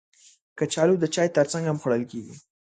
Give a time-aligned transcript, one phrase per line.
[0.57, 2.35] کچالو د چای ترڅنګ هم خوړل کېږي